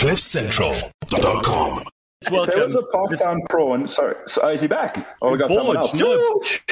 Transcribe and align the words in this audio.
CliffCentral.com. 0.00 1.84
Welcome. 2.30 2.54
There 2.54 2.64
was 2.64 2.74
a 2.74 2.78
Parktown 2.82 3.46
prawn. 3.50 3.86
Sorry, 3.86 4.14
so, 4.26 4.40
oh, 4.42 4.48
is 4.48 4.62
he 4.62 4.66
back? 4.66 5.06
Oh, 5.20 5.30
we 5.32 5.38
got 5.38 5.50
someone 5.52 5.76
else. 5.76 5.92
George, 5.92 6.00
no. 6.00 6.40
George. 6.40 6.64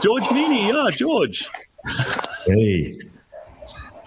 George 0.00 0.22
Mienie, 0.24 0.68
yeah, 0.72 0.90
George. 0.96 1.48
Hey, 2.46 2.96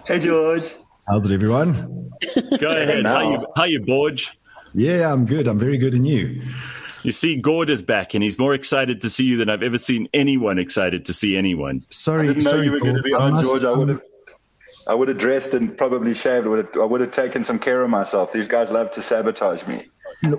Hey, 0.06 0.20
George. 0.20 0.64
how's 1.06 1.30
it, 1.30 1.34
everyone? 1.34 2.10
Go 2.60 2.70
ahead. 2.70 3.04
now. 3.04 3.14
How 3.16 3.30
you, 3.32 3.38
how 3.58 3.64
you, 3.66 3.82
Borge? 3.82 4.30
Yeah, 4.74 5.12
I'm 5.12 5.26
good. 5.26 5.48
I'm 5.48 5.60
very 5.60 5.78
good. 5.78 5.94
And 5.94 6.08
you? 6.08 6.42
You 7.04 7.12
see, 7.12 7.36
Gord 7.42 7.70
is 7.70 7.82
back, 7.82 8.14
and 8.14 8.24
he's 8.24 8.40
more 8.40 8.54
excited 8.54 9.02
to 9.02 9.10
see 9.10 9.26
you 9.26 9.36
than 9.36 9.50
I've 9.50 9.64
ever 9.64 9.78
seen 9.80 10.08
anyone 10.14 10.60
excited 10.60 11.06
to 11.08 11.14
see 11.14 11.36
anyone. 11.36 11.84
Sorry, 11.90 12.24
I 12.30 12.34
didn't 12.34 12.46
know 12.46 12.52
sorry, 12.52 12.66
you 12.68 12.72
were 12.72 12.80
going 12.80 12.96
to 12.96 13.02
be 13.04 13.14
I 13.14 13.18
on, 13.20 13.34
must- 13.34 13.50
George. 13.50 13.64
I 13.66 13.78
would 13.78 13.90
have. 13.90 14.02
I 14.88 14.94
would 14.94 15.08
have 15.08 15.18
dressed 15.18 15.54
and 15.54 15.78
probably 15.78 16.14
shaved. 16.14 16.48
Would 16.48 16.66
have, 16.66 16.82
I 16.82 16.86
would 16.86 17.02
have 17.02 17.12
taken 17.12 17.44
some 17.44 17.60
care 17.60 17.82
of 17.84 17.90
myself. 17.90 18.32
These 18.34 18.48
guys 18.48 18.72
love 18.72 18.92
to 18.92 19.02
sabotage 19.02 19.66
me. 19.68 19.88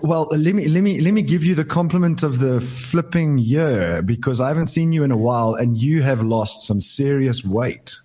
Well, 0.03 0.29
uh, 0.33 0.37
let 0.37 0.55
me 0.55 0.69
let 0.69 0.83
me 0.83 1.01
let 1.01 1.13
me 1.13 1.23
give 1.23 1.45
you 1.45 1.55
the 1.55 1.65
compliment 1.65 2.23
of 2.23 2.39
the 2.39 2.61
flipping 2.61 3.39
year 3.39 4.01
because 4.03 4.41
I 4.41 4.49
haven't 4.49 4.67
seen 4.67 4.93
you 4.93 5.03
in 5.03 5.11
a 5.11 5.17
while, 5.17 5.55
and 5.55 5.77
you 5.77 6.03
have 6.03 6.23
lost 6.23 6.67
some 6.67 6.81
serious 6.81 7.45
weight. 7.45 7.97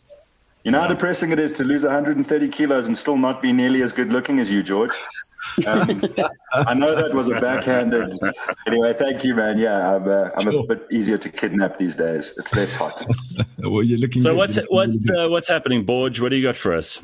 You 0.68 0.72
know 0.72 0.82
how 0.82 0.88
depressing 0.88 1.32
it 1.32 1.40
is 1.40 1.54
to 1.54 1.64
lose 1.64 1.84
130 1.84 2.50
kilos 2.50 2.88
and 2.88 2.98
still 2.98 3.16
not 3.16 3.42
be 3.42 3.54
nearly 3.54 3.84
as 3.84 3.94
good 3.94 4.12
looking 4.12 4.42
as 4.42 4.52
you, 4.52 4.62
George. 4.62 4.92
Um, 5.66 6.04
I 6.52 6.74
know 6.74 6.94
that 6.94 7.14
was 7.14 7.30
a 7.30 7.40
backhanded. 7.40 8.12
Anyway, 8.68 8.94
thank 8.94 9.24
you, 9.24 9.34
man. 9.34 9.58
Yeah, 9.58 9.96
I'm, 9.96 10.06
uh, 10.10 10.30
I'm 10.36 10.52
Sure. 10.52 10.66
a 10.66 10.68
bit 10.76 10.86
easier 10.92 11.18
to 11.20 11.30
kidnap 11.30 11.78
these 11.78 11.96
days. 11.96 12.34
It's 12.36 12.54
less 12.54 12.74
hot. 12.74 13.02
Well, 13.60 13.82
you're 13.82 13.98
looking. 13.98 14.22
So 14.22 14.32
good. 14.32 14.38
what's 14.40 14.56
looking 14.58 14.76
what's 14.76 15.10
uh, 15.10 15.28
what's 15.30 15.48
happening, 15.48 15.86
Borge? 15.86 16.20
What 16.20 16.30
do 16.30 16.36
you 16.36 16.46
got 16.46 16.58
for 16.58 16.74
us? 16.74 17.00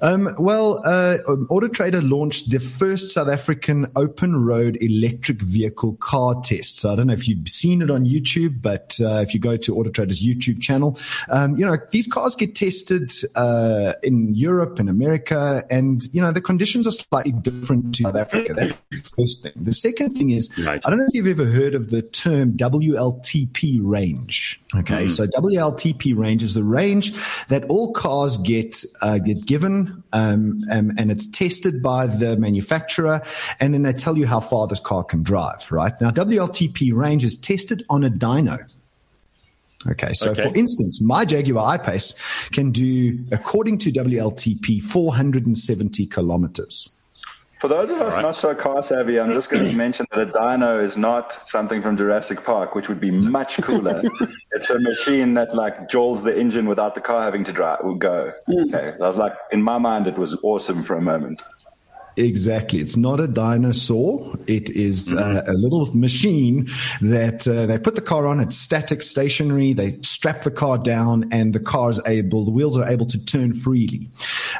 Um, 0.00 0.28
well, 0.38 0.82
uh, 0.84 1.18
um, 1.28 1.46
Auto 1.48 1.68
Trader 1.68 2.02
launched 2.02 2.50
the 2.50 2.60
first 2.60 3.12
South 3.12 3.28
African 3.28 3.86
open 3.96 4.44
road 4.44 4.76
electric 4.80 5.40
vehicle 5.40 5.94
car 5.94 6.40
test. 6.42 6.80
So 6.80 6.92
I 6.92 6.96
don't 6.96 7.06
know 7.06 7.14
if 7.14 7.28
you've 7.28 7.48
seen 7.48 7.82
it 7.82 7.90
on 7.90 8.04
YouTube, 8.04 8.60
but 8.60 8.98
uh, 9.00 9.20
if 9.20 9.34
you 9.34 9.40
go 9.40 9.56
to 9.56 9.76
Auto 9.76 9.90
Trader's 9.90 10.22
YouTube 10.22 10.60
channel, 10.60 10.98
um, 11.30 11.56
you 11.56 11.64
know 11.64 11.76
these 11.90 12.06
cars 12.06 12.34
get 12.34 12.54
tested 12.54 13.12
uh, 13.34 13.94
in 14.02 14.34
Europe 14.34 14.78
and 14.78 14.88
America, 14.88 15.64
and 15.70 16.04
you 16.12 16.20
know 16.20 16.32
the 16.32 16.40
conditions 16.40 16.86
are 16.86 16.92
slightly 16.92 17.32
different 17.32 17.94
to 17.96 18.02
South 18.02 18.16
Africa. 18.16 18.54
That's 18.54 18.82
the 18.90 18.96
first 19.16 19.42
thing. 19.42 19.52
The 19.56 19.72
second 19.72 20.14
thing 20.16 20.30
is 20.30 20.50
Right. 20.58 20.82
I 20.84 20.90
don't 20.90 20.98
know 20.98 21.06
if 21.06 21.14
you've 21.14 21.26
ever 21.26 21.44
heard 21.44 21.74
of 21.74 21.90
the 21.90 22.02
term 22.02 22.52
WLTP 22.52 23.78
range. 23.82 24.60
Okay, 24.74 25.08
so 25.08 25.26
WLTP 25.26 26.16
range 26.16 26.42
is 26.42 26.54
the 26.54 26.64
range 26.64 27.12
that 27.48 27.64
all 27.64 27.92
cars 27.92 28.36
get 28.38 28.84
uh, 29.00 29.18
get 29.18 29.46
given, 29.46 29.55
um, 29.64 30.64
um, 30.70 30.92
and 30.98 31.10
it's 31.10 31.26
tested 31.26 31.82
by 31.82 32.06
the 32.06 32.36
manufacturer, 32.36 33.22
and 33.60 33.74
then 33.74 33.82
they 33.82 33.92
tell 33.92 34.16
you 34.16 34.26
how 34.26 34.40
far 34.40 34.66
this 34.66 34.80
car 34.80 35.04
can 35.04 35.22
drive. 35.22 35.70
Right 35.70 35.98
now, 36.00 36.10
WLTP 36.10 36.92
range 36.94 37.24
is 37.24 37.36
tested 37.36 37.84
on 37.88 38.04
a 38.04 38.10
dyno. 38.10 38.70
Okay, 39.88 40.12
so 40.14 40.30
Okay. 40.30 40.42
for 40.42 40.56
instance, 40.56 41.00
my 41.00 41.24
Jaguar 41.24 41.74
I-Pace 41.74 42.14
can 42.50 42.72
do, 42.72 43.18
according 43.30 43.78
to 43.78 43.92
WLTP, 43.92 44.82
470 44.82 46.06
kilometers. 46.06 46.90
For 47.66 47.74
those 47.74 47.90
of 47.90 48.00
us 48.00 48.14
Right. 48.14 48.22
not 48.22 48.36
so 48.36 48.54
car 48.54 48.80
savvy, 48.80 49.18
I'm 49.18 49.32
just 49.32 49.50
going 49.50 49.64
to 49.64 49.72
mention 49.84 50.06
that 50.12 50.20
a 50.20 50.26
dyno 50.26 50.80
is 50.84 50.96
not 50.96 51.32
something 51.32 51.82
from 51.82 51.96
Jurassic 51.96 52.44
Park, 52.44 52.76
which 52.76 52.88
would 52.88 53.00
be 53.00 53.10
much 53.10 53.60
cooler. 53.60 54.04
it's 54.52 54.70
a 54.70 54.78
machine 54.78 55.34
that 55.34 55.52
like 55.52 55.88
jolts 55.88 56.22
the 56.22 56.38
engine 56.38 56.68
without 56.68 56.94
the 56.94 57.00
car 57.00 57.24
having 57.24 57.42
to 57.42 57.52
drive 57.52 57.80
will 57.82 57.96
go. 57.96 58.30
Mm. 58.48 58.72
Okay, 58.72 58.96
so 58.98 59.04
I 59.04 59.08
was 59.08 59.18
like, 59.18 59.32
in 59.50 59.62
my 59.64 59.78
mind, 59.78 60.06
it 60.06 60.16
was 60.16 60.38
awesome 60.44 60.84
for 60.84 60.94
a 60.94 61.00
moment. 61.00 61.42
Exactly. 62.16 62.80
It's 62.80 62.96
not 62.96 63.20
a 63.20 63.28
dinosaur. 63.28 64.34
It 64.46 64.70
is 64.70 65.12
uh, 65.12 65.44
a 65.46 65.52
little 65.52 65.84
machine 65.94 66.70
that 67.02 67.46
uh, 67.46 67.66
they 67.66 67.78
put 67.78 67.94
the 67.94 68.00
car 68.00 68.26
on. 68.26 68.40
It's 68.40 68.56
static, 68.56 69.02
stationary. 69.02 69.74
They 69.74 69.90
strap 70.00 70.42
the 70.42 70.50
car 70.50 70.78
down, 70.78 71.28
and 71.30 71.54
the 71.54 71.60
car 71.60 71.90
is 71.90 72.00
able. 72.06 72.46
The 72.46 72.52
wheels 72.52 72.78
are 72.78 72.88
able 72.88 73.06
to 73.06 73.22
turn 73.22 73.52
freely, 73.52 74.08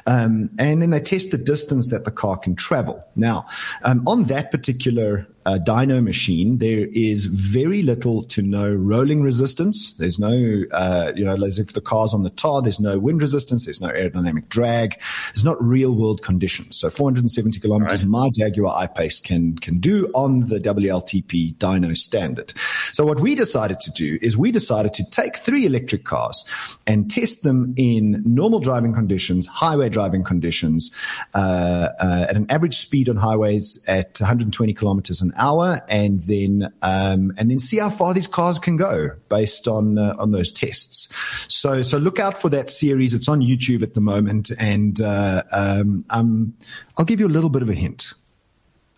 um, 0.06 0.50
and 0.58 0.82
then 0.82 0.90
they 0.90 1.00
test 1.00 1.30
the 1.30 1.38
distance 1.38 1.90
that 1.90 2.04
the 2.04 2.10
car 2.10 2.36
can 2.36 2.56
travel. 2.56 3.02
Now, 3.16 3.46
um, 3.82 4.06
on 4.06 4.24
that 4.24 4.50
particular 4.50 5.26
uh, 5.46 5.58
dyno 5.58 6.02
machine, 6.02 6.58
there 6.58 6.88
is 6.92 7.26
very 7.26 7.82
little 7.84 8.24
to 8.24 8.42
no 8.42 8.68
rolling 8.68 9.22
resistance. 9.22 9.94
There's 9.96 10.18
no, 10.18 10.64
uh, 10.72 11.12
you 11.14 11.24
know, 11.24 11.36
as 11.36 11.58
if 11.60 11.72
the 11.72 11.80
car's 11.80 12.12
on 12.12 12.24
the 12.24 12.30
tar, 12.30 12.62
there's 12.62 12.80
no 12.80 12.98
wind 12.98 13.22
resistance, 13.22 13.64
there's 13.66 13.80
no 13.80 13.88
aerodynamic 13.90 14.48
drag. 14.48 15.00
There's 15.28 15.44
not 15.44 15.62
real 15.62 15.94
world 15.94 16.22
conditions. 16.22 16.76
So 16.76 16.90
470 16.90 17.60
kilometers, 17.60 18.02
Right. 18.02 18.08
my 18.08 18.30
Jaguar 18.36 18.74
I-Pace 18.76 19.20
can, 19.20 19.56
can 19.56 19.78
do 19.78 20.10
on 20.14 20.48
the 20.48 20.58
WLTP 20.58 21.54
dyno 21.58 21.96
standard. 21.96 22.52
So 22.90 23.04
what 23.04 23.20
we 23.20 23.36
decided 23.36 23.78
to 23.80 23.92
do 23.92 24.18
is 24.20 24.36
we 24.36 24.50
decided 24.50 24.94
to 24.94 25.04
take 25.10 25.36
three 25.36 25.64
electric 25.64 26.02
cars 26.02 26.44
and 26.88 27.08
test 27.08 27.44
them 27.44 27.72
in 27.76 28.20
normal 28.26 28.58
driving 28.58 28.92
conditions, 28.92 29.46
highway 29.46 29.90
driving 29.90 30.24
conditions, 30.24 30.90
uh, 31.34 31.90
uh, 32.00 32.26
at 32.28 32.36
an 32.36 32.46
average 32.50 32.76
speed 32.78 33.08
on 33.08 33.16
highways 33.16 33.78
at 33.86 34.20
120 34.20 34.74
kilometers 34.74 35.20
an 35.20 35.32
hour, 35.36 35.80
and 35.88 36.22
then 36.24 36.72
um, 36.82 37.32
and 37.36 37.50
then 37.50 37.58
see 37.58 37.78
how 37.78 37.90
far 37.90 38.14
these 38.14 38.26
cars 38.26 38.58
can 38.58 38.76
go 38.76 39.10
based 39.28 39.68
on 39.68 39.98
uh, 39.98 40.14
on 40.18 40.32
those 40.32 40.52
tests. 40.52 41.08
So 41.52 41.82
so 41.82 41.98
look 41.98 42.18
out 42.18 42.40
for 42.40 42.48
that 42.50 42.70
series. 42.70 43.14
It's 43.14 43.28
on 43.28 43.40
YouTube 43.40 43.82
at 43.82 43.94
the 43.94 44.00
moment, 44.00 44.50
and 44.58 45.00
uh, 45.00 45.42
um, 45.52 46.04
um, 46.10 46.54
I'll 46.98 47.04
give 47.04 47.20
you 47.20 47.26
a 47.26 47.28
little 47.28 47.50
bit 47.50 47.62
of 47.62 47.68
a 47.68 47.74
hint. 47.74 48.14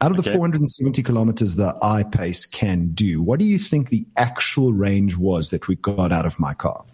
Out 0.01 0.13
of 0.13 0.17
the 0.17 0.23
470 0.31 1.03
kilometers 1.03 1.57
the 1.57 1.77
I-Pace 1.83 2.47
can 2.47 2.91
do, 2.91 3.21
what 3.21 3.41
do 3.41 3.45
you 3.45 3.59
think 3.59 3.89
the 3.89 4.07
actual 4.17 4.73
range 4.73 5.17
was 5.17 5.51
that 5.51 5.67
we 5.67 5.75
got 5.75 6.13
out 6.13 6.25
of 6.25 6.39
my 6.39 6.55
car? 6.55 6.85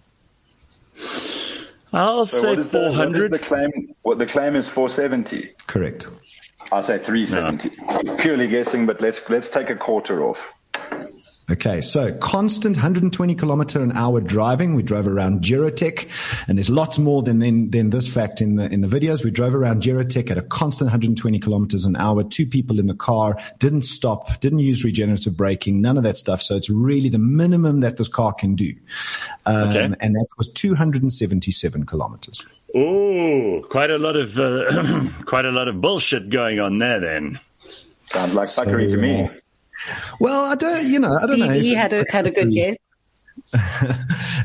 I'll 1.92 2.24
So 2.26 2.40
say 2.40 2.48
what 2.48 2.58
is 2.58 2.68
the, 2.70 2.78
what 2.78 2.88
is 2.88 2.96
400. 2.96 3.30
the 3.30 3.38
claim? 3.38 3.94
What 4.02 4.18
the 4.18 4.24
claim 4.26 4.56
is 4.56 4.68
470. 4.68 5.50
Correct. 5.66 6.08
I'll 6.74 6.82
say 6.82 6.98
370. 6.98 8.16
Purely 8.16 8.48
guessing, 8.48 8.84
but 8.84 9.00
let's 9.00 9.30
let's 9.30 9.48
take 9.48 9.70
a 9.70 9.76
quarter 9.76 10.24
off. 10.24 10.52
Okay, 11.50 11.82
so 11.82 12.10
constant 12.14 12.74
120 12.76 13.34
kilometer 13.34 13.80
an 13.80 13.92
hour 13.92 14.20
driving. 14.20 14.74
We 14.74 14.82
drove 14.82 15.06
around 15.06 15.42
Gerotek, 15.42 16.08
and 16.48 16.58
there's 16.58 16.70
lots 16.70 16.98
more 16.98 17.22
than, 17.22 17.38
than 17.38 17.70
than 17.70 17.90
this 17.90 18.12
fact 18.12 18.40
in 18.40 18.56
the 18.56 18.64
in 18.72 18.80
the 18.80 18.88
videos. 18.88 19.22
We 19.22 19.30
drove 19.30 19.54
around 19.54 19.82
Gerotek 19.82 20.32
at 20.32 20.38
a 20.38 20.42
constant 20.42 20.86
120 20.88 21.38
kilometers 21.38 21.84
an 21.84 21.94
hour. 21.94 22.24
Two 22.24 22.46
people 22.46 22.80
in 22.80 22.86
the 22.86 22.94
car, 22.94 23.38
didn't 23.60 23.82
stop, 23.82 24.40
didn't 24.40 24.60
use 24.60 24.82
regenerative 24.84 25.36
braking, 25.36 25.80
none 25.80 25.96
of 25.96 26.02
that 26.02 26.16
stuff. 26.16 26.42
So 26.42 26.56
it's 26.56 26.70
really 26.70 27.08
the 27.08 27.20
minimum 27.20 27.80
that 27.80 27.98
this 27.98 28.08
car 28.08 28.32
can 28.32 28.56
do, 28.56 28.74
um, 29.46 29.68
Okay. 29.68 29.84
and 29.84 30.14
that 30.16 30.26
was 30.38 30.50
277 30.50 31.86
kilometers. 31.86 32.44
Oh, 32.74 33.64
quite 33.68 33.90
a 33.90 33.98
lot 33.98 34.16
of 34.16 34.38
uh, 34.38 35.08
quite 35.26 35.44
a 35.44 35.52
lot 35.52 35.68
of 35.68 35.80
bullshit 35.80 36.28
going 36.28 36.58
on 36.58 36.78
there. 36.78 36.98
Then 36.98 37.40
Sounds 38.02 38.34
like 38.34 38.48
fuckery 38.48 38.90
to 38.90 38.96
me. 38.96 39.28
Well, 40.20 40.44
I 40.44 40.54
don't, 40.54 40.86
you 40.86 40.98
know, 40.98 41.12
I 41.12 41.26
don't 41.26 41.38
know. 41.38 41.46
if 41.46 41.52
Stevie 41.52 41.74
had 41.74 41.92
a 41.92 42.04
had 42.08 42.26
a 42.26 42.30
good 42.30 42.52
guess. 42.52 42.76
uh, 43.54 43.94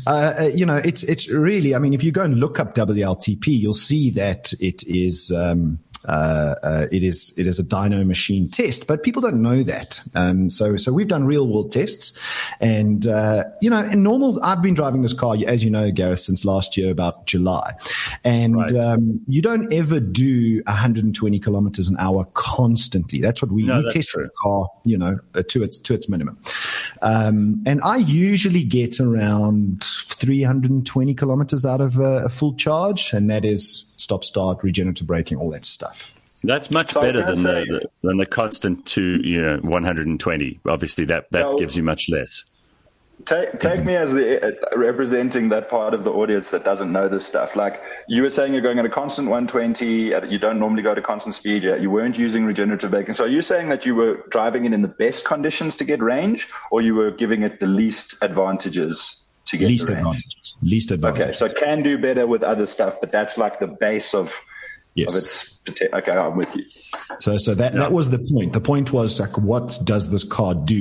uh, 0.08 0.50
you 0.54 0.66
know, 0.66 0.78
it's 0.78 1.04
it's 1.04 1.30
really. 1.30 1.76
I 1.76 1.80
mean, 1.80 1.94
if 1.94 2.04
you 2.04 2.12
go 2.12 2.24
and 2.24 2.40
look 2.40 2.60
up 2.60 2.76
WLTP, 2.76 3.48
you'll 3.48 3.74
see 3.74 4.12
that 4.12 4.54
it 4.60 4.84
is. 4.88 5.32
Um, 5.32 5.80
uh, 6.06 6.56
uh, 6.64 6.88
it 6.92 7.04
is 7.04 7.34
it 7.38 7.48
is 7.48 7.60
a 7.60 7.64
dyno 7.64 8.06
machine 8.06 8.50
test, 8.50 8.88
but 8.88 9.04
people 9.04 9.22
don't 9.22 9.42
know 9.42 9.64
that. 9.64 10.02
Um, 10.16 10.50
so 10.50 10.76
so 10.78 10.94
we've 10.94 11.08
done 11.08 11.26
real 11.26 11.48
world 11.48 11.72
tests, 11.72 12.18
and 12.60 13.06
uh, 13.08 13.44
you 13.62 13.70
know, 13.70 13.80
in 13.80 14.04
normal, 14.04 14.42
I've 14.44 14.62
been 14.62 14.74
driving 14.74 15.02
this 15.02 15.14
car, 15.14 15.36
as 15.46 15.64
you 15.64 15.70
know, 15.70 15.92
Gareth, 15.92 16.20
since 16.22 16.46
last 16.46 16.78
year 16.78 16.92
about 16.92 17.26
July, 17.26 17.74
and 18.24 18.56
Right. 18.56 18.72
um, 18.74 19.22
you 19.28 19.42
don't 19.42 19.72
ever 19.74 20.00
do 20.00 20.62
120 20.66 21.40
kilometers 21.40 21.88
an 21.88 21.98
hour 22.00 22.26
constantly. 22.34 23.22
That's 23.22 23.42
what 23.42 23.52
we, 23.52 23.64
No, 23.64 23.80
we 23.80 23.90
test 23.90 24.14
the 24.14 24.30
car, 24.42 24.68
you 24.86 24.98
know, 24.98 25.20
uh, 25.36 25.44
to 25.50 25.64
its 25.64 25.80
to 25.80 25.94
its 25.94 26.10
minimum. 26.10 26.38
Um, 27.02 27.64
and 27.66 27.82
I 27.84 27.98
usually 27.98 28.64
get 28.64 29.00
around 29.00 29.84
320 29.84 31.14
kilometers 31.14 31.66
out 31.66 31.82
of 31.82 31.98
a, 32.00 32.26
a 32.26 32.30
full 32.30 32.54
charge, 32.56 33.14
and 33.14 33.30
that 33.30 33.46
is 33.46 33.92
stop, 33.98 34.24
start, 34.24 34.64
regenerative 34.64 35.08
braking, 35.08 35.38
all 35.38 35.50
that 35.52 35.66
stuff. 35.66 36.16
that's 36.44 36.72
much 36.72 36.94
So 36.94 37.02
better 37.02 37.24
than 37.24 37.44
the, 37.44 37.66
the 38.02 38.08
than 38.08 38.18
the 38.18 38.26
constant 38.26 38.86
two, 38.86 39.20
you 39.24 39.42
know, 39.42 39.58
120. 39.62 40.60
Obviously, 40.68 41.06
that 41.06 41.32
that 41.32 41.42
No. 41.42 41.58
gives 41.58 41.76
you 41.76 41.84
much 41.84 42.10
less. 42.10 42.44
Take, 43.26 43.60
take 43.60 43.84
me 43.84 43.96
as 43.96 44.14
the 44.14 44.48
uh, 44.48 44.52
representing 44.78 45.50
that 45.50 45.70
part 45.70 45.94
of 45.94 46.04
the 46.04 46.12
audience 46.12 46.50
that 46.52 46.64
doesn't 46.64 46.92
know 46.92 47.10
this 47.10 47.26
stuff. 47.26 47.56
Like 47.56 47.82
you 48.08 48.22
were 48.22 48.30
saying, 48.30 48.54
you're 48.54 48.62
going 48.62 48.80
at 48.80 48.86
a 48.86 48.90
constant 48.90 49.28
120. 49.28 50.14
at- 50.14 50.32
You 50.32 50.40
don't 50.40 50.60
normally 50.60 50.84
go 50.84 50.96
to 50.96 51.02
constant 51.02 51.36
speed 51.36 51.64
yet. 51.64 51.82
You 51.82 51.92
weren't 51.92 52.18
using 52.18 52.46
regenerative 52.46 52.92
braking. 52.92 53.14
So 53.14 53.26
are 53.26 53.28
you 53.28 53.42
saying 53.42 53.70
that 53.70 53.86
you 53.86 53.94
were 53.94 54.24
driving 54.30 54.66
it 54.66 54.74
in 54.74 54.82
the 54.82 54.88
best 54.88 55.26
conditions 55.26 55.76
to 55.78 55.84
get 55.84 56.02
range, 56.02 56.48
or 56.72 56.82
you 56.82 56.96
were 56.96 57.12
giving 57.12 57.44
it 57.44 57.60
the 57.60 57.68
least 57.68 58.16
advantages 58.22 59.28
to 59.46 59.58
get 59.58 59.66
range? 59.68 59.82
Least 59.82 59.90
advantages. 59.90 60.58
Least 60.62 60.92
Okay, 60.92 61.32
so 61.34 61.46
it 61.46 61.56
can 61.56 61.84
do 61.84 61.98
better 61.98 62.26
with 62.26 62.42
other 62.42 62.66
stuff, 62.66 62.98
but 63.02 63.12
that's 63.12 63.38
like 63.38 63.60
the 63.60 63.68
base 63.68 64.14
of 64.14 64.34
Yes. 64.96 65.16
Of 65.16 65.24
its, 65.24 65.62
okay, 65.94 66.12
I'm 66.12 66.36
with 66.36 66.54
you. 66.56 66.66
So, 67.20 67.38
so 67.38 67.54
that, 67.56 67.74
that 67.74 67.92
was 67.92 68.10
the 68.10 68.20
point. 68.20 68.54
The 68.54 68.62
point 68.62 68.92
was 68.92 69.20
like, 69.20 69.38
what 69.38 69.78
does 69.84 70.10
this 70.10 70.24
car 70.24 70.56
do, 70.56 70.76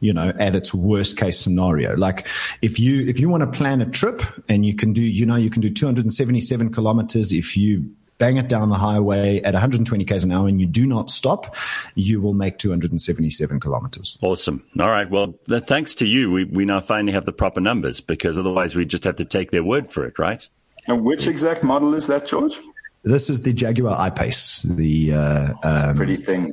you 0.00 0.12
know, 0.12 0.32
at 0.38 0.54
its 0.54 0.72
worst 0.72 1.16
case 1.16 1.38
scenario? 1.38 1.96
Like 1.96 2.26
if 2.62 2.78
you, 2.78 3.06
if 3.06 3.20
you 3.20 3.28
want 3.28 3.42
to 3.42 3.58
plan 3.58 3.80
a 3.80 3.86
trip 3.86 4.22
and 4.48 4.64
you 4.64 4.74
can 4.74 4.92
do, 4.92 5.02
you 5.02 5.26
know, 5.26 5.36
you 5.36 5.50
can 5.50 5.60
do 5.60 5.70
277 5.70 6.72
kilometers 6.72 7.32
if 7.32 7.56
you 7.56 7.90
bang 8.18 8.36
it 8.36 8.48
down 8.48 8.68
the 8.68 8.76
highway 8.76 9.40
at 9.42 9.54
120 9.54 10.04
k's 10.04 10.24
an 10.24 10.32
hour 10.32 10.48
and 10.48 10.60
you 10.60 10.66
do 10.66 10.86
not 10.86 11.10
stop, 11.10 11.56
you 11.94 12.20
will 12.20 12.34
make 12.34 12.58
277 12.58 13.60
kilometers. 13.60 14.18
Awesome. 14.20 14.64
All 14.80 14.90
right. 14.90 15.08
Well, 15.08 15.34
thanks 15.48 15.94
to 15.96 16.06
you, 16.06 16.30
we, 16.30 16.44
we 16.44 16.64
now 16.64 16.80
finally 16.80 17.12
have 17.12 17.24
the 17.24 17.32
proper 17.32 17.60
numbers 17.60 18.00
because 18.00 18.36
otherwise 18.36 18.74
we 18.74 18.84
just 18.84 19.04
have 19.04 19.16
to 19.16 19.24
take 19.24 19.50
their 19.50 19.64
word 19.64 19.90
for 19.90 20.04
it, 20.04 20.18
right? 20.18 20.46
And 20.86 21.04
which 21.04 21.26
exact 21.26 21.62
model 21.62 21.94
is 21.94 22.06
that, 22.08 22.26
George? 22.26 22.58
This 23.08 23.30
is 23.30 23.40
the 23.40 23.54
Jaguar 23.54 23.96
I-Pace. 23.98 24.64
The 24.64 25.14
uh, 25.14 25.54
um, 25.62 25.96
pretty 25.96 26.18
thing. 26.18 26.52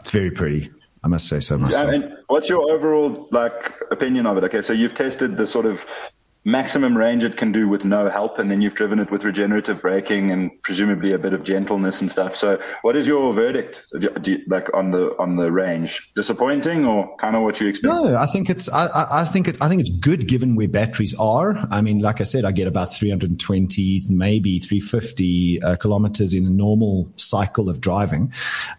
It's 0.00 0.10
very 0.10 0.32
pretty. 0.32 0.72
I 1.04 1.06
must 1.06 1.28
say 1.28 1.38
so 1.38 1.56
myself. 1.56 1.88
And 1.88 2.18
what's 2.26 2.48
your 2.48 2.68
overall 2.72 3.28
like 3.30 3.80
opinion 3.92 4.26
of 4.26 4.36
it? 4.38 4.42
Okay, 4.42 4.60
so 4.60 4.72
you've 4.72 4.94
tested 4.94 5.36
the 5.36 5.46
sort 5.46 5.66
of 5.66 5.86
maximum 6.44 6.96
range 6.96 7.24
it 7.24 7.36
can 7.36 7.52
do 7.52 7.68
with 7.68 7.84
no 7.84 8.08
help, 8.08 8.38
and 8.38 8.50
then 8.50 8.60
you've 8.60 8.74
driven 8.74 8.98
it 8.98 9.10
with 9.10 9.24
regenerative 9.24 9.80
braking 9.80 10.30
and 10.30 10.50
presumably 10.62 11.12
a 11.12 11.18
bit 11.18 11.32
of 11.32 11.42
gentleness 11.42 12.00
and 12.00 12.10
stuff. 12.10 12.36
So, 12.36 12.60
what 12.82 12.96
is 12.96 13.06
your 13.08 13.32
verdict, 13.32 13.84
you, 14.24 14.40
like 14.46 14.72
on 14.74 14.90
the 14.90 15.16
on 15.18 15.36
the 15.36 15.50
range? 15.50 16.12
Disappointing 16.14 16.84
or 16.84 17.16
kind 17.16 17.36
of 17.36 17.42
what 17.42 17.60
you 17.60 17.68
expect? 17.68 17.92
No, 17.92 18.16
I 18.16 18.26
think 18.26 18.50
it's 18.50 18.68
I, 18.68 19.22
I 19.22 19.24
think 19.24 19.48
it 19.48 19.58
I 19.60 19.68
think 19.68 19.80
it's 19.80 19.90
good 19.90 20.28
given 20.28 20.54
where 20.56 20.68
batteries 20.68 21.14
are. 21.18 21.56
I 21.70 21.80
mean, 21.80 22.00
like 22.00 22.20
I 22.20 22.24
said, 22.24 22.44
I 22.44 22.52
get 22.52 22.68
about 22.68 22.92
320, 22.92 24.00
maybe 24.10 24.58
350 24.58 25.62
uh, 25.62 25.76
kilometers 25.76 26.34
in 26.34 26.46
a 26.46 26.50
normal 26.50 27.10
cycle 27.16 27.68
of 27.68 27.80
driving. 27.80 28.32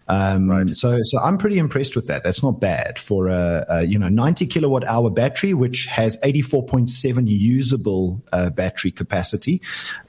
Um, 0.08 0.48
right. 0.48 0.74
So, 0.74 0.98
so 1.02 1.20
I'm 1.20 1.38
pretty 1.38 1.58
impressed 1.58 1.96
with 1.96 2.06
that. 2.06 2.22
That's 2.24 2.42
not 2.42 2.60
bad 2.60 2.98
for 2.98 3.28
a, 3.28 3.64
a 3.68 3.82
you 3.84 3.98
know 3.98 4.08
90 4.08 4.46
kilowatt 4.46 4.86
hour 4.86 5.10
battery, 5.10 5.54
which 5.54 5.86
has 5.86 6.20
84.7 6.20 7.28
U 7.28 7.55
usable 7.56 8.22
uh, 8.32 8.50
battery 8.50 8.90
capacity. 8.90 9.60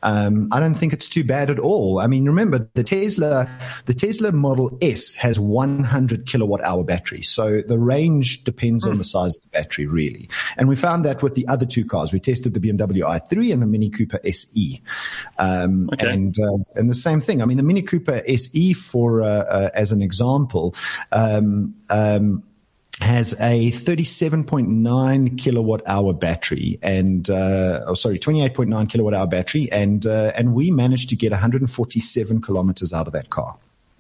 Um, 0.04 0.50
I 0.52 0.60
don't 0.60 0.74
think 0.76 0.94
it's 0.94 1.08
too 1.08 1.24
bad 1.24 1.50
at 1.50 1.60
all. 1.60 2.00
I 2.00 2.08
mean, 2.08 2.26
remember 2.26 2.70
the 2.74 2.84
Tesla, 2.84 3.50
the 3.86 3.94
Tesla 3.94 4.32
Model 4.32 4.78
S 4.82 5.16
has 5.16 5.40
100 5.40 6.26
kilowatt 6.26 6.64
hour 6.64 6.84
battery. 6.84 7.22
So 7.22 7.62
the 7.62 7.80
range 7.80 8.44
depends 8.44 8.84
mm. 8.84 8.88
on 8.88 8.94
hmm. 8.94 8.98
the 9.00 9.04
size 9.04 9.38
of 9.38 9.44
the 9.44 9.50
battery, 9.50 9.88
really. 9.88 10.30
And 10.58 10.68
we 10.68 10.76
found 10.76 11.06
that 11.06 11.24
with 11.24 11.36
the 11.36 11.48
other 11.48 11.66
two 11.66 11.86
cars. 11.86 12.12
We 12.12 12.20
tested 12.20 12.54
the 12.54 12.60
BMW 12.60 13.04
i3 13.04 13.54
and 13.54 13.62
the 13.62 13.68
Mini 13.68 13.90
Cooper 13.90 14.20
SE. 14.26 14.82
Um, 15.38 15.90
okay. 15.94 16.12
and, 16.12 16.36
uh, 16.40 16.58
and 16.76 16.90
the 16.90 16.96
same 16.96 17.22
thing. 17.22 17.42
I 17.42 17.46
mean, 17.46 17.58
the 17.58 17.64
Mini 17.64 17.82
Cooper 17.82 18.22
SE 18.28 18.74
for, 18.74 19.22
uh, 19.22 19.28
uh 19.28 19.70
as 19.74 19.92
an 19.92 20.02
example, 20.02 20.76
um, 21.12 21.76
um 21.90 22.44
has 23.02 23.34
a 23.34 23.72
37.9 23.72 25.38
kilowatt 25.38 25.82
hour 25.86 26.14
battery 26.14 26.80
and, 26.82 27.30
uh, 27.30 27.84
oh, 27.86 27.94
sorry, 27.94 28.18
28.9 28.18 28.90
kilowatt 28.90 29.14
hour 29.14 29.28
battery. 29.28 29.72
And, 29.72 30.06
uh, 30.06 30.32
and 30.36 30.54
we 30.54 30.72
managed 30.72 31.10
to 31.10 31.16
get 31.16 31.32
147 31.32 32.42
kilometers 32.42 32.94
out 32.94 33.08
of 33.08 33.14
that 33.14 33.30
car. 33.30 33.56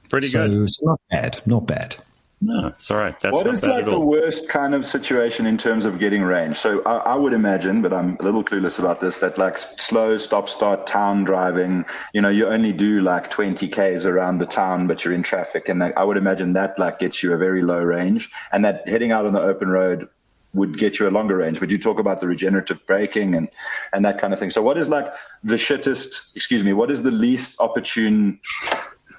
Pretty 0.10 0.28
so, 0.28 0.48
good. 0.48 0.70
So 0.72 0.86
not 0.86 1.02
bad, 1.10 1.42
not 1.46 1.68
bad. 1.68 1.98
No, 2.39 2.68
it's 2.68 2.92
all 2.92 2.98
right. 2.98 3.19
That's 3.19 3.34
what 3.34 3.48
is 3.48 3.63
like 3.63 3.86
the 3.86 4.00
worst 4.00 4.48
kind 4.48 4.75
of 4.75 4.86
situation 4.86 5.48
in 5.48 5.57
terms 5.57 5.86
of 5.86 5.98
getting 5.98 6.22
range? 6.22 6.57
So 6.57 6.84
I, 6.84 6.98
I, 6.98 7.16
would 7.16 7.34
imagine, 7.34 7.81
but 7.81 7.92
I'm 7.92 8.16
a 8.19 8.24
little 8.24 8.44
clueless 8.44 8.78
about 8.78 9.00
this, 9.00 9.18
that 9.18 9.39
like 9.39 9.57
slow 9.57 10.19
stop 10.19 10.48
start 10.48 10.86
town 10.86 11.24
driving, 11.24 11.84
you 12.13 12.22
know, 12.22 12.30
you 12.30 12.48
only 12.48 12.74
do 12.74 13.01
like 13.01 13.31
20 13.31 13.68
Ks 13.68 14.06
around 14.06 14.38
the 14.38 14.45
town, 14.45 14.86
but 14.86 15.04
you're 15.04 15.16
in 15.16 15.24
traffic. 15.24 15.68
And 15.68 15.81
I 15.81 16.04
would 16.04 16.16
imagine 16.18 16.54
that 16.54 16.78
like 16.78 17.00
gets 17.00 17.24
you 17.24 17.34
a 17.34 17.38
very 17.38 17.63
low 17.63 17.80
range 17.80 18.30
and 18.51 18.63
that 18.63 18.88
heading 18.88 19.12
out 19.12 19.25
on 19.25 19.33
the 19.33 19.42
open 19.42 19.69
road 19.69 20.07
would 20.54 20.78
get 20.78 21.00
you 21.00 21.07
a 21.07 21.10
longer 21.10 21.38
range. 21.38 21.60
But 21.60 21.72
you 21.72 21.80
talk 21.80 21.98
about 21.98 22.22
the 22.22 22.28
regenerative 22.28 22.86
braking 22.86 23.33
and, 23.33 23.50
and 23.94 24.06
that 24.06 24.19
kind 24.19 24.31
of 24.31 24.40
thing. 24.40 24.51
So 24.51 24.62
what 24.62 24.78
is 24.78 24.90
like 24.90 25.12
the 25.44 25.56
shittest, 25.56 26.36
excuse 26.36 26.63
me, 26.63 26.74
what 26.74 26.92
is 26.92 27.01
the 27.01 27.12
least 27.12 27.60
opportune 27.60 28.40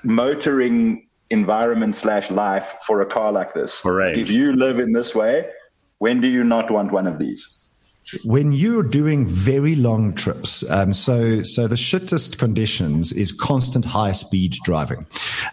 motoring 0.05 1.08
environment 1.31 1.95
slash 1.97 2.31
life 2.31 2.75
for 2.87 3.01
a 3.01 3.07
car 3.07 3.33
like 3.33 3.55
this. 3.55 3.81
If 4.17 4.31
you 4.31 4.55
live 4.57 4.79
in 4.79 4.93
this 4.93 5.15
way, 5.15 5.49
when 5.99 6.21
do 6.21 6.29
you 6.29 6.45
not 6.45 6.71
want 6.71 6.93
one 6.93 7.07
of 7.07 7.19
these? 7.19 7.68
When 8.25 8.53
you're 8.53 8.83
doing 8.83 9.27
very 9.27 9.75
long 9.75 10.15
trips, 10.15 10.69
um, 10.71 10.93
so 10.93 11.43
so 11.43 11.67
the 11.67 11.77
shittest 11.77 12.39
conditions 12.39 13.13
is 13.13 13.33
constant 13.33 13.85
high 13.85 14.13
speed 14.13 14.57
driving, 14.65 15.07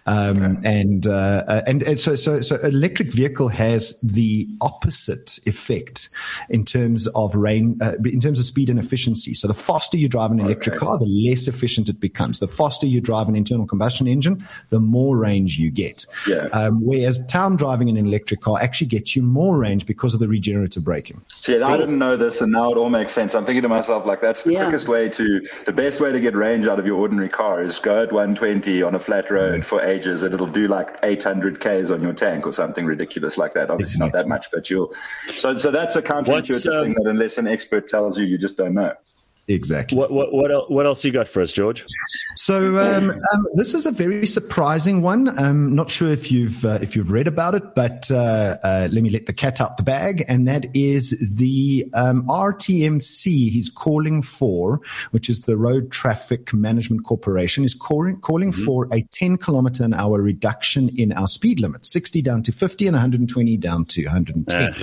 um, 0.05 0.57
okay. 0.57 0.79
and, 0.79 1.07
uh, 1.07 1.43
uh, 1.47 1.61
and 1.67 1.83
and 1.83 1.99
so 1.99 2.15
so 2.15 2.41
so 2.41 2.55
electric 2.57 3.11
vehicle 3.11 3.47
has 3.47 3.99
the 4.01 4.47
opposite 4.61 5.39
effect 5.45 6.09
in 6.49 6.65
terms 6.65 7.07
of 7.07 7.35
rain, 7.35 7.77
uh, 7.81 7.93
in 8.05 8.19
terms 8.19 8.39
of 8.39 8.45
speed 8.45 8.69
and 8.69 8.79
efficiency. 8.79 9.33
So 9.33 9.47
the 9.47 9.53
faster 9.53 9.97
you 9.97 10.07
drive 10.07 10.31
an 10.31 10.39
electric 10.39 10.75
okay. 10.75 10.85
car, 10.85 10.97
the 10.97 11.05
less 11.05 11.47
efficient 11.47 11.89
it 11.89 11.99
becomes. 11.99 12.39
The 12.39 12.47
faster 12.47 12.87
you 12.87 13.01
drive 13.01 13.27
an 13.27 13.35
internal 13.35 13.67
combustion 13.67 14.07
engine, 14.07 14.45
the 14.69 14.79
more 14.79 15.17
range 15.17 15.59
you 15.59 15.71
get. 15.71 16.05
Yeah. 16.27 16.47
Um, 16.53 16.83
whereas 16.83 17.23
town 17.27 17.55
driving 17.55 17.89
in 17.89 17.97
an 17.97 18.05
electric 18.05 18.41
car 18.41 18.59
actually 18.61 18.87
gets 18.87 19.15
you 19.15 19.23
more 19.23 19.57
range 19.57 19.85
because 19.85 20.13
of 20.13 20.19
the 20.19 20.27
regenerative 20.27 20.83
braking. 20.83 21.21
See, 21.27 21.61
I 21.61 21.77
didn't 21.77 21.99
know 21.99 22.15
this 22.15 22.41
and 22.45 22.53
now 22.53 22.71
it 22.71 22.77
all 22.77 22.91
makes 22.91 23.11
sense. 23.11 23.33
I'm 23.33 23.43
thinking 23.43 23.63
to 23.63 23.69
myself, 23.69 24.05
like, 24.05 24.21
that's 24.21 24.43
the 24.43 24.53
yeah. 24.53 24.63
quickest 24.65 24.87
way 24.87 25.09
to, 25.09 25.41
the 25.65 25.73
best 25.73 25.99
way 25.99 26.11
to 26.11 26.19
get 26.19 26.35
range 26.35 26.67
out 26.67 26.79
of 26.79 26.85
your 26.85 26.97
ordinary 26.97 27.27
car 27.27 27.63
is 27.63 27.79
go 27.79 28.03
at 28.03 28.11
120 28.11 28.83
on 28.83 28.93
a 28.93 28.99
flat 28.99 29.31
road 29.31 29.65
for 29.65 29.81
ages 29.81 30.21
and 30.21 30.33
it'll 30.33 30.45
do 30.45 30.67
like 30.67 30.97
800 31.01 31.59
Ks 31.59 31.89
on 31.89 32.03
your 32.03 32.13
tank 32.13 32.45
or 32.45 32.53
something 32.53 32.85
ridiculous 32.85 33.37
like 33.37 33.55
that. 33.55 33.71
Obviously 33.71 33.95
exactly. 33.95 34.19
not 34.19 34.23
that 34.23 34.29
much, 34.29 34.51
but 34.51 34.69
you'll, 34.69 34.93
so, 35.35 35.57
so 35.57 35.71
that's 35.71 35.95
a 35.95 36.03
counterintuitive 36.03 36.71
um, 36.71 36.85
thing 36.85 36.93
that 36.93 37.09
unless 37.09 37.39
an 37.39 37.47
expert 37.47 37.87
tells 37.87 38.17
you, 38.17 38.25
you 38.25 38.37
just 38.37 38.57
don't 38.57 38.75
know. 38.75 38.93
Exactly. 39.47 39.95
What 39.95 40.11
what 40.11 40.33
what 40.33 40.51
else, 40.51 40.69
what 40.69 40.85
else 40.87 41.05
you 41.05 41.11
got 41.11 41.27
for 41.27 41.39
us, 41.39 41.51
George? 41.51 41.85
So 42.35 42.79
um, 42.81 43.11
um, 43.11 43.45
this 43.53 43.75
is 43.75 43.85
a 43.85 43.91
very 43.91 44.25
surprising 44.25 45.03
one. 45.03 45.29
I'm 45.29 45.45
um, 45.45 45.75
not 45.75 45.91
sure 45.91 46.09
if 46.09 46.31
you've 46.31 46.65
uh, 46.65 46.79
if 46.81 46.95
you've 46.95 47.11
read 47.11 47.27
about 47.27 47.53
it, 47.53 47.75
but 47.75 48.09
uh, 48.09 48.57
uh, 48.63 48.87
let 48.91 49.03
me 49.03 49.11
let 49.11 49.27
the 49.27 49.33
cat 49.33 49.61
out 49.61 49.77
the 49.77 49.83
bag, 49.83 50.25
and 50.27 50.47
that 50.47 50.75
is 50.75 51.11
the 51.35 51.85
um, 51.93 52.25
RTMC. 52.25 53.51
He's 53.51 53.69
calling 53.69 54.23
for, 54.23 54.81
which 55.11 55.29
is 55.29 55.41
the 55.41 55.57
Road 55.57 55.91
Traffic 55.91 56.51
Management 56.51 57.05
Corporation, 57.05 57.63
is 57.63 57.75
calling 57.75 58.19
calling 58.21 58.51
mm-hmm. 58.51 58.65
for 58.65 58.87
a 58.91 59.03
10 59.11 59.37
kilometer 59.37 59.83
an 59.83 59.93
hour 59.93 60.21
reduction 60.21 60.89
in 60.97 61.11
our 61.11 61.27
speed 61.27 61.59
limit, 61.59 61.85
60 61.85 62.19
down 62.23 62.41
to 62.41 62.51
50 62.51 62.87
and 62.87 62.95
120 62.95 63.57
down 63.57 63.85
to 63.85 64.05
110. 64.05 64.73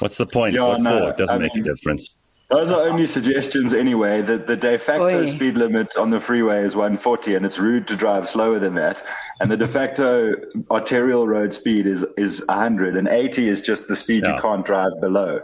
What's 0.00 0.16
the 0.16 0.26
point? 0.26 0.54
Yeah, 0.54 0.62
what 0.62 0.80
no, 0.80 0.98
for? 0.98 1.10
It 1.10 1.16
doesn't 1.16 1.36
I 1.36 1.38
make 1.38 1.54
mean, 1.54 1.68
a 1.68 1.74
difference. 1.74 2.16
Those 2.50 2.72
are 2.72 2.88
only 2.88 3.06
suggestions 3.06 3.72
anyway. 3.72 4.22
The, 4.22 4.38
the 4.38 4.56
de 4.56 4.76
facto 4.76 5.20
Oy. 5.20 5.26
speed 5.26 5.56
limit 5.56 5.96
on 5.96 6.10
the 6.10 6.18
freeway 6.18 6.64
is 6.64 6.74
140, 6.74 7.36
and 7.36 7.46
it's 7.46 7.60
rude 7.60 7.86
to 7.86 7.96
drive 7.96 8.28
slower 8.28 8.58
than 8.58 8.74
that. 8.74 9.04
And 9.38 9.50
the 9.50 9.56
de 9.56 9.68
facto 9.68 10.34
arterial 10.68 11.28
road 11.28 11.54
speed 11.54 11.86
is, 11.86 12.04
is 12.16 12.44
100, 12.48 12.96
and 12.96 13.06
80 13.06 13.48
is 13.48 13.62
just 13.62 13.86
the 13.86 13.94
speed 13.94 14.24
yeah. 14.24 14.34
you 14.34 14.42
can't 14.42 14.66
drive 14.66 14.90
below. 15.00 15.42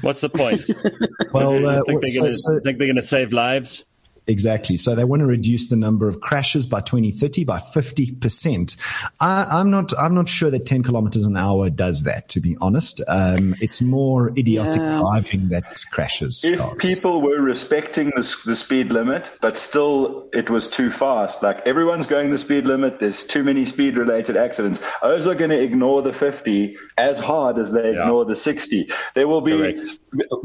What's 0.00 0.22
the 0.22 0.30
point? 0.30 0.70
well, 1.32 1.66
uh, 1.66 1.82
think, 1.84 2.00
they're 2.00 2.22
gonna, 2.22 2.32
so, 2.32 2.56
so, 2.56 2.60
think 2.62 2.78
they're 2.78 2.86
going 2.86 2.96
to 2.96 3.04
save 3.04 3.34
lives? 3.34 3.84
Exactly. 4.26 4.76
So 4.76 4.94
they 4.94 5.04
want 5.04 5.20
to 5.20 5.26
reduce 5.26 5.68
the 5.68 5.76
number 5.76 6.06
of 6.06 6.20
crashes 6.20 6.64
by 6.64 6.80
2030 6.80 7.44
by 7.44 7.58
50%. 7.58 8.76
I, 9.20 9.60
am 9.60 9.70
not, 9.70 9.92
I'm 9.98 10.14
not 10.14 10.28
sure 10.28 10.50
that 10.50 10.64
10 10.64 10.84
kilometers 10.84 11.24
an 11.24 11.36
hour 11.36 11.70
does 11.70 12.04
that, 12.04 12.28
to 12.30 12.40
be 12.40 12.56
honest. 12.60 13.02
Um, 13.08 13.56
it's 13.60 13.80
more 13.80 14.30
idiotic 14.38 14.80
yeah. 14.80 14.92
driving 14.92 15.48
that 15.48 15.82
crashes. 15.90 16.44
If 16.44 16.60
cars. 16.60 16.74
people 16.78 17.20
were 17.20 17.40
respecting 17.40 18.12
the, 18.14 18.36
the 18.46 18.54
speed 18.54 18.92
limit, 18.92 19.32
but 19.40 19.58
still 19.58 20.28
it 20.32 20.48
was 20.50 20.68
too 20.68 20.90
fast, 20.90 21.42
like 21.42 21.66
everyone's 21.66 22.06
going 22.06 22.30
the 22.30 22.38
speed 22.38 22.64
limit, 22.64 23.00
there's 23.00 23.26
too 23.26 23.42
many 23.42 23.64
speed 23.64 23.96
related 23.96 24.36
accidents. 24.36 24.80
Those 25.02 25.26
are 25.26 25.34
going 25.34 25.50
to 25.50 25.60
ignore 25.60 26.02
the 26.02 26.12
50 26.12 26.76
as 26.96 27.18
hard 27.18 27.58
as 27.58 27.72
they 27.72 27.92
yeah. 27.92 28.02
ignore 28.02 28.24
the 28.24 28.36
60. 28.36 28.88
There 29.14 29.26
will 29.26 29.40
be, 29.40 29.56
Correct. 29.56 29.88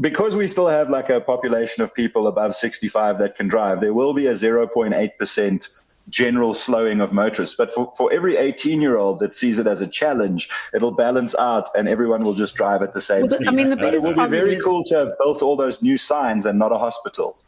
because 0.00 0.34
we 0.34 0.48
still 0.48 0.68
have 0.68 0.90
like 0.90 1.10
a 1.10 1.20
population 1.20 1.84
of 1.84 1.94
people 1.94 2.26
above 2.26 2.56
65 2.56 3.18
that 3.18 3.36
can 3.36 3.46
drive 3.46 3.67
there 3.76 3.94
will 3.94 4.14
be 4.14 4.26
a 4.26 4.34
0.8% 4.34 5.78
general 6.08 6.54
slowing 6.54 7.00
of 7.00 7.12
motorists. 7.12 7.56
But 7.56 7.70
for, 7.70 7.92
for 7.96 8.12
every 8.12 8.36
18 8.36 8.80
year 8.80 8.96
old 8.96 9.20
that 9.20 9.34
sees 9.34 9.58
it 9.58 9.66
as 9.66 9.80
a 9.80 9.86
challenge, 9.86 10.48
it'll 10.74 10.92
balance 10.92 11.34
out 11.38 11.68
and 11.76 11.88
everyone 11.88 12.24
will 12.24 12.34
just 12.34 12.54
drive 12.54 12.82
at 12.82 12.94
the 12.94 13.02
same 13.02 13.22
well, 13.22 13.32
speed. 13.32 13.48
I 13.48 13.50
mean, 13.50 13.70
the 13.70 13.76
biggest 13.76 14.06
it 14.06 14.16
would 14.16 14.16
be 14.16 14.36
very 14.36 14.54
is, 14.56 14.62
cool 14.62 14.84
to 14.84 14.98
have 14.98 15.18
built 15.18 15.42
all 15.42 15.56
those 15.56 15.82
new 15.82 15.96
signs 15.96 16.46
and 16.46 16.58
not 16.58 16.72
a 16.72 16.78
hospital. 16.78 17.38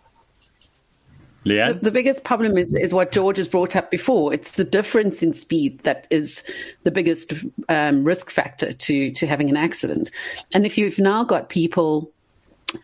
The, 1.45 1.79
the, 1.81 1.91
biggest 1.91 2.23
problem 2.23 2.59
is, 2.59 2.75
is 2.75 2.93
what 2.93 3.13
George 3.13 3.39
has 3.39 3.49
brought 3.49 3.75
up 3.75 3.91
before. 3.91 4.35
It's 4.35 4.53
the 4.53 4.65
difference 4.65 5.23
in 5.23 5.33
speed 5.33 5.81
that 5.81 6.07
is 6.11 6.45
the 6.83 6.91
biggest 6.91 7.33
um, 7.71 8.05
risk 8.05 8.29
factor 8.29 8.75
to, 8.75 9.11
to 9.13 9.27
having 9.27 9.49
an 9.49 9.57
accident. 9.57 10.11
And 10.53 10.67
if 10.67 10.77
you've 10.77 10.99
now 10.99 11.25
got 11.25 11.49
people 11.49 12.13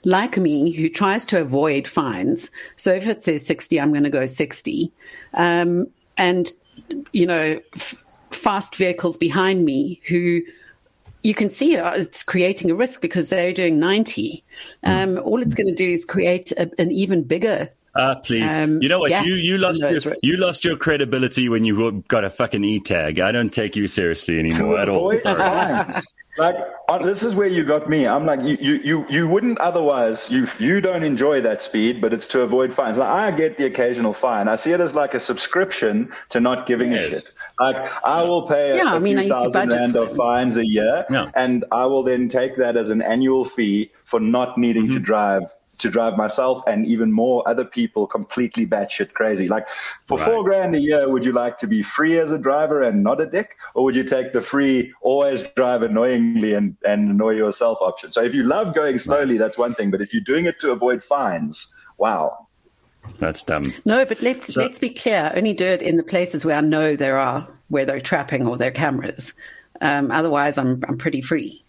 like 0.04 0.36
me 0.36 0.72
who 0.72 0.88
tries 0.88 1.24
to 1.26 1.40
avoid 1.40 1.86
fines. 1.86 2.50
So 2.76 2.92
if 2.92 3.06
it 3.06 3.22
says 3.22 3.46
60, 3.46 3.80
I'm 3.80 3.92
going 3.92 4.04
to 4.04 4.10
go 4.10 4.26
60. 4.26 4.92
Um, 5.34 5.88
and 6.16 6.50
you 7.12 7.26
know, 7.26 7.60
f- 7.74 8.04
fast 8.30 8.76
vehicles 8.76 9.16
behind 9.16 9.64
me 9.64 10.00
who 10.06 10.42
you 11.22 11.34
can 11.34 11.50
see 11.50 11.76
uh, 11.76 11.92
it's 11.92 12.22
creating 12.22 12.70
a 12.70 12.74
risk 12.74 13.00
because 13.00 13.28
they're 13.28 13.52
doing 13.52 13.80
90. 13.80 14.44
Um, 14.84 15.18
all 15.18 15.42
it's 15.42 15.54
going 15.54 15.66
to 15.66 15.74
do 15.74 15.90
is 15.90 16.04
create 16.04 16.52
a, 16.52 16.70
an 16.80 16.92
even 16.92 17.24
bigger 17.24 17.68
Ah, 17.98 18.14
please. 18.16 18.50
Um, 18.52 18.80
you 18.82 18.88
know 18.88 18.98
what? 18.98 19.10
yeah, 19.10 19.22
you 19.24 19.34
you 19.34 19.58
lost 19.58 19.80
those 19.80 20.04
your, 20.04 20.16
you 20.22 20.36
lost 20.36 20.64
your 20.64 20.76
credibility 20.76 21.48
when 21.48 21.64
you 21.64 22.04
got 22.08 22.24
a 22.24 22.30
fucking 22.30 22.64
e 22.64 22.80
tag. 22.80 23.20
I 23.20 23.32
don't 23.32 23.52
take 23.52 23.76
you 23.76 23.86
seriously 23.86 24.38
anymore 24.38 24.78
at 24.78 24.88
all. 24.88 25.08
Avoid 25.10 25.20
Sorry. 25.22 25.38
fines. 25.38 26.06
Like 26.38 26.56
uh, 26.90 26.98
this 26.98 27.22
is 27.22 27.34
where 27.34 27.46
you 27.46 27.64
got 27.64 27.88
me. 27.88 28.06
I'm 28.06 28.26
like 28.26 28.40
you, 28.42 28.58
you, 28.60 28.80
you, 28.84 29.06
you 29.08 29.26
wouldn't 29.28 29.58
otherwise. 29.58 30.30
You, 30.30 30.46
you 30.58 30.82
don't 30.82 31.02
enjoy 31.02 31.40
that 31.40 31.62
speed, 31.62 32.02
but 32.02 32.12
it's 32.12 32.26
to 32.28 32.42
avoid 32.42 32.74
fines. 32.74 32.98
Like 32.98 33.08
I 33.08 33.30
get 33.34 33.56
the 33.56 33.64
occasional 33.64 34.12
fine. 34.12 34.46
I 34.46 34.56
see 34.56 34.72
it 34.72 34.80
as 34.80 34.94
like 34.94 35.14
a 35.14 35.20
subscription 35.20 36.12
to 36.28 36.40
not 36.40 36.66
giving 36.66 36.92
a 36.92 37.00
shit. 37.00 37.32
Like 37.58 37.76
I 38.04 38.22
will 38.22 38.46
pay 38.46 38.72
a, 38.72 38.76
Yeah, 38.76 38.92
I 38.92 38.96
a 38.98 39.00
mean, 39.00 39.16
I 39.18 39.22
few 39.24 39.34
used 39.34 39.52
thousand 39.54 39.70
rand 39.70 39.96
of 39.96 40.14
fines 40.14 40.58
a 40.58 40.66
year, 40.66 41.06
Yeah. 41.08 41.30
and 41.34 41.64
I 41.72 41.86
will 41.86 42.02
then 42.02 42.28
take 42.28 42.56
that 42.56 42.76
as 42.76 42.90
an 42.90 43.00
annual 43.00 43.46
fee 43.46 43.90
for 44.04 44.20
not 44.20 44.58
needing 44.58 44.88
Mm-hmm. 44.88 44.98
to 44.98 45.02
drive. 45.02 45.42
To 45.78 45.90
drive 45.90 46.16
myself 46.16 46.62
and 46.66 46.86
even 46.86 47.12
more 47.12 47.46
other 47.46 47.64
people 47.64 48.06
completely 48.06 48.66
batshit 48.66 49.12
crazy. 49.12 49.46
Like 49.46 49.66
for 50.06 50.16
four 50.18 50.42
grand 50.42 50.74
a 50.74 50.80
year, 50.80 51.08
would 51.08 51.24
you 51.24 51.32
like 51.32 51.58
to 51.58 51.66
be 51.66 51.82
free 51.82 52.18
as 52.18 52.30
a 52.30 52.38
driver 52.38 52.82
and 52.82 53.02
not 53.02 53.20
a 53.20 53.26
dick? 53.26 53.56
Or 53.74 53.84
would 53.84 53.94
you 53.94 54.02
take 54.04 54.32
the 54.32 54.40
free, 54.40 54.94
always 55.02 55.42
drive 55.50 55.82
annoyingly 55.82 56.54
and, 56.54 56.76
and 56.86 57.10
annoy 57.10 57.32
yourself 57.32 57.78
option? 57.82 58.10
So 58.10 58.22
if 58.22 58.32
you 58.34 58.44
love 58.44 58.74
going 58.74 58.98
slowly, 58.98 59.36
that's 59.36 59.58
one 59.58 59.74
thing. 59.74 59.90
But 59.90 60.00
if 60.00 60.14
you're 60.14 60.24
doing 60.24 60.46
it 60.46 60.58
to 60.60 60.72
avoid 60.72 61.04
fines, 61.04 61.74
wow. 61.98 62.46
That's 63.18 63.42
dumb. 63.42 63.74
No, 63.84 64.04
but 64.06 64.22
let's 64.22 64.54
So- 64.54 64.62
let's 64.62 64.78
be 64.78 64.90
clear. 64.90 65.30
Only 65.36 65.52
do 65.52 65.66
it 65.66 65.82
in 65.82 65.98
the 65.98 66.02
places 66.02 66.44
where 66.46 66.56
I 66.56 66.62
know 66.62 66.96
there 66.96 67.18
are 67.18 67.46
where 67.68 67.84
they're 67.84 68.00
trapping 68.00 68.46
or 68.46 68.56
there 68.56 68.68
are 68.68 68.72
cameras. 68.72 69.34
Um, 69.82 70.10
otherwise, 70.10 70.56
I'm 70.56 70.82
I'm 70.88 70.96
pretty 70.96 71.20
free. 71.20 71.62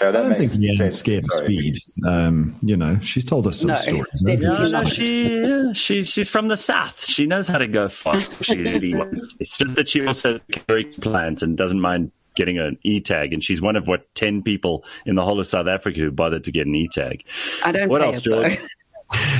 Okay, 0.00 0.08
I 0.08 0.10
don't 0.22 0.36
think 0.36 0.52
Leanne's 0.52 0.78
sense. 0.78 0.96
scared 0.98 1.24
of 1.24 1.32
Sorry. 1.32 1.46
speed. 1.46 1.78
Um, 2.06 2.56
you 2.62 2.76
know, 2.76 2.98
she's 3.00 3.24
told 3.24 3.46
us 3.46 3.60
some 3.60 3.68
No, 3.68 3.74
stories. 3.76 4.06
definitely 4.26 4.46
No, 4.46 4.64
no, 4.64 4.70
not. 4.82 4.88
she, 4.88 5.72
she's 5.74 6.08
she's 6.10 6.28
from 6.28 6.48
the 6.48 6.56
south. 6.56 7.04
She 7.04 7.26
knows 7.26 7.46
how 7.46 7.58
to 7.58 7.68
go 7.68 7.88
fast. 7.88 8.32
if 8.40 8.46
She 8.46 8.56
really 8.56 8.94
wants. 8.96 9.34
It's 9.38 9.56
just 9.56 9.74
that 9.76 9.88
she 9.88 10.04
also 10.06 10.38
very 10.68 10.84
compliant 10.84 11.42
and 11.42 11.56
doesn't 11.56 11.80
mind 11.80 12.10
getting 12.34 12.58
an 12.58 12.76
e 12.82 13.00
tag. 13.00 13.32
And 13.32 13.42
she's 13.44 13.62
one 13.62 13.76
of 13.76 13.86
what 13.86 14.12
ten 14.16 14.42
people 14.42 14.84
in 15.06 15.14
the 15.14 15.22
whole 15.24 15.38
of 15.38 15.46
South 15.46 15.68
Africa 15.68 16.00
who 16.00 16.10
bothered 16.10 16.42
to 16.44 16.50
get 16.52 16.66
an 16.66 16.74
e 16.74 16.88
tag. 16.92 17.24
I 17.64 17.70
don't. 17.70 17.88
What 17.88 18.02
else, 18.02 18.18
it, 18.26 18.30
though. 18.30 18.42
George? 18.48 18.58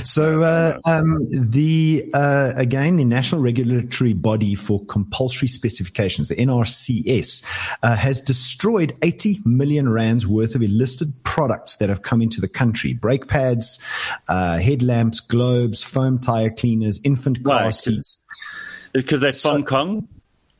So 0.04 0.42
uh, 0.42 0.78
um, 0.86 1.26
the 1.30 2.10
uh, 2.14 2.52
again 2.56 2.96
the 2.96 3.04
National 3.04 3.40
Regulatory 3.40 4.12
Body 4.12 4.54
for 4.54 4.84
Compulsory 4.86 5.48
Specifications, 5.48 6.28
the 6.28 6.36
NRCS, 6.36 7.44
uh, 7.82 7.96
has 7.96 8.20
destroyed 8.20 8.96
80 9.02 9.40
million 9.44 9.88
rands 9.88 10.26
worth 10.26 10.54
of 10.54 10.62
illicit 10.62 11.08
products 11.24 11.76
that 11.76 11.88
have 11.88 12.02
come 12.02 12.22
into 12.22 12.40
the 12.40 12.48
country: 12.48 12.92
brake 12.92 13.28
pads, 13.28 13.80
uh, 14.28 14.58
headlamps, 14.58 15.20
globes, 15.20 15.82
foam 15.82 16.18
tire 16.18 16.50
cleaners, 16.50 17.00
infant 17.02 17.42
car 17.42 17.64
Why? 17.64 17.70
seats. 17.70 18.22
Because 18.92 19.20
they're 19.20 19.32
Hong 19.42 19.64
Kong. 19.64 20.08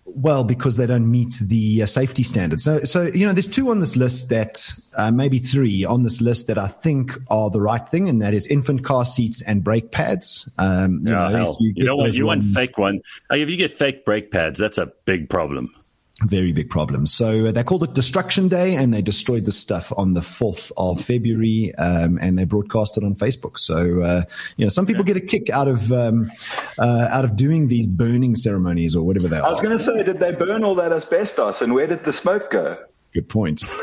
Well, 0.07 0.45
because 0.45 0.77
they 0.77 0.87
don't 0.87 1.11
meet 1.11 1.35
the 1.41 1.83
uh, 1.83 1.87
safety 1.87 2.23
standards. 2.23 2.63
So, 2.63 2.81
so 2.81 3.03
you 3.05 3.27
know, 3.27 3.33
there's 3.33 3.49
two 3.49 3.71
on 3.71 3.81
this 3.81 3.97
list 3.97 4.29
that 4.29 4.71
uh, 4.97 5.11
maybe 5.11 5.39
three 5.39 5.85
on 5.85 6.03
this 6.03 6.21
list 6.21 6.47
that 6.49 6.59
I 6.59 6.69
think 6.69 7.13
are 7.31 7.49
the 7.51 7.61
right 7.61 7.89
thing, 7.89 8.09
and 8.09 8.21
that 8.21 8.35
is 8.35 8.47
infant 8.47 8.85
car 8.85 9.07
seats 9.07 9.41
and 9.43 9.65
brake 9.65 9.93
pads. 9.93 10.51
Um, 10.59 11.01
you 11.05 11.13
Yeah, 11.13 11.31
know, 11.31 11.57
You, 11.59 11.73
get 11.73 11.85
don't 11.87 11.97
want 11.97 12.15
you 12.15 12.53
fake 12.53 12.77
one. 12.77 13.01
Like 13.31 13.41
if 13.41 13.49
you 13.49 13.57
get 13.57 13.73
fake 13.73 14.05
brake 14.05 14.31
pads, 14.31 14.59
that's 14.59 14.79
a 14.79 14.93
big 15.07 15.31
problem. 15.31 15.75
Very 16.23 16.53
big 16.53 16.71
problem. 16.71 17.07
So 17.07 17.47
uh, 17.47 17.53
they 17.53 17.65
called 17.65 17.83
it 17.83 17.93
Destruction 17.93 18.49
Day, 18.49 18.77
and 18.77 18.95
they 18.95 19.03
destroyed 19.03 19.45
the 19.45 19.53
stuff 19.53 19.93
on 19.97 20.15
the 20.15 20.23
fourth 20.23 20.71
of 20.77 21.01
February, 21.01 21.75
um, 21.75 22.19
and 22.21 22.39
they 22.39 22.45
broadcast 22.45 22.97
it 22.97 23.05
on 23.05 23.15
Facebook. 23.15 23.59
So 23.59 24.03
uh, 24.03 24.23
you 24.57 24.65
know, 24.65 24.69
some 24.69 24.87
people 24.87 25.03
get 25.05 25.17
a 25.17 25.21
kick 25.21 25.51
out 25.51 25.67
of 25.67 25.91
um, 25.91 26.31
uh, 26.79 27.09
out 27.11 27.25
of 27.25 27.35
doing 27.37 27.69
these 27.69 27.87
burning 27.87 28.37
ceremonies 28.37 28.95
or 28.95 29.05
whatever 29.05 29.29
they 29.29 29.39
I 29.39 29.49
was 29.49 29.61
going 29.61 29.77
to 29.77 29.83
say, 29.83 30.03
did 30.05 30.21
they 30.21 30.33
burn 30.33 30.63
all 30.63 30.77
that 30.77 30.93
asbestos 30.93 31.63
and 31.63 31.75
where 31.75 31.87
did 31.87 32.05
the 32.05 32.13
smoke 32.13 32.51
go? 32.51 32.79
Good 33.13 33.29
point. 33.29 33.65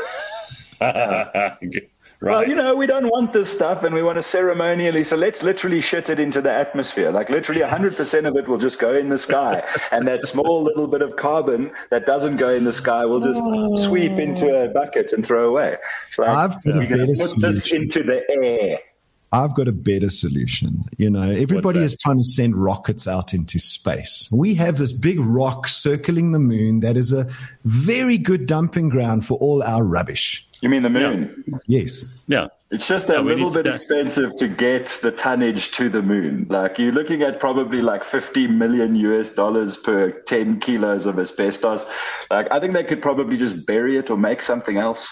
right. 2.22 2.32
Well, 2.32 2.48
you 2.48 2.54
know, 2.54 2.74
we 2.74 2.86
don't 2.86 3.08
want 3.08 3.32
this 3.32 3.52
stuff 3.52 3.84
and 3.84 3.94
we 3.94 4.02
want 4.02 4.16
to 4.16 4.22
ceremonially, 4.22 5.04
so 5.04 5.16
let's 5.16 5.42
literally 5.42 5.80
shit 5.80 6.08
it 6.08 6.20
into 6.20 6.40
the 6.40 6.52
atmosphere. 6.52 7.10
Like 7.10 7.28
literally 7.28 7.60
100% 7.60 8.28
of 8.28 8.36
it 8.36 8.48
will 8.48 8.58
just 8.58 8.78
go 8.78 8.94
in 8.94 9.08
the 9.08 9.18
sky. 9.18 9.62
And 9.90 10.06
that 10.08 10.22
small 10.26 10.62
little 10.62 10.86
bit 10.86 11.02
of 11.02 11.16
carbon 11.16 11.70
that 11.90 12.06
doesn't 12.06 12.36
go 12.36 12.50
in 12.50 12.64
the 12.64 12.72
sky 12.72 13.04
will 13.04 13.20
just 13.20 13.84
sweep 13.84 14.12
into 14.12 14.54
a 14.54 14.68
bucket 14.68 15.12
and 15.12 15.26
throw 15.26 15.48
away. 15.48 15.76
Like, 16.16 16.28
I've 16.28 16.62
got 16.62 16.76
a 16.76 16.86
better 16.86 17.06
to 17.06 17.14
put 17.16 17.40
this 17.40 17.72
into 17.72 18.02
the 18.02 18.24
air. 18.30 18.78
I've 19.32 19.54
got 19.54 19.66
a 19.66 19.72
better 19.72 20.10
solution. 20.10 20.84
You 20.98 21.08
know, 21.10 21.22
everybody 21.22 21.80
is 21.80 21.96
trying 21.96 22.18
to 22.18 22.22
send 22.22 22.54
rockets 22.54 23.08
out 23.08 23.32
into 23.32 23.58
space. 23.58 24.28
We 24.30 24.54
have 24.56 24.76
this 24.76 24.92
big 24.92 25.18
rock 25.20 25.68
circling 25.68 26.32
the 26.32 26.38
moon 26.38 26.80
that 26.80 26.96
is 26.98 27.12
a 27.14 27.26
very 27.64 28.18
good 28.18 28.46
dumping 28.46 28.90
ground 28.90 29.24
for 29.24 29.38
all 29.38 29.62
our 29.62 29.84
rubbish. 29.84 30.46
You 30.60 30.68
mean 30.68 30.82
the 30.82 30.90
moon? 30.90 31.44
Yes. 31.66 32.04
Yeah. 32.28 32.48
It's 32.70 32.86
just 32.88 33.10
a 33.10 33.14
Yeah, 33.14 33.20
little 33.20 33.48
need 33.48 33.54
to- 33.54 33.62
bit 33.64 33.74
expensive 33.74 34.36
to 34.36 34.48
get 34.48 34.86
the 35.02 35.10
tonnage 35.10 35.72
to 35.72 35.88
the 35.88 36.02
moon. 36.02 36.46
Like 36.48 36.78
you're 36.78 36.92
looking 36.92 37.22
at 37.22 37.40
probably 37.40 37.80
like 37.80 38.04
50 38.04 38.46
million 38.46 38.94
US 38.96 39.30
dollars 39.30 39.76
per 39.76 40.10
10 40.10 40.60
kilos 40.60 41.04
of 41.06 41.18
asbestos. 41.18 41.84
Like 42.30 42.48
I 42.50 42.60
think 42.60 42.74
they 42.74 42.84
could 42.84 43.02
probably 43.02 43.36
just 43.36 43.66
bury 43.66 43.96
it 43.96 44.08
or 44.10 44.16
make 44.16 44.42
something 44.42 44.76
else. 44.76 45.08